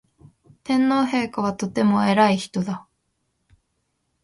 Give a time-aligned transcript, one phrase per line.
[0.63, 2.87] 天皇陛下はとても偉い人だ